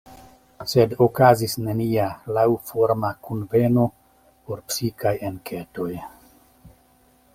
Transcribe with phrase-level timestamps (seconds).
[0.69, 2.07] Sed okazis nenia
[2.37, 3.85] laŭforma kunveno
[4.49, 5.91] por psikaj enketoj.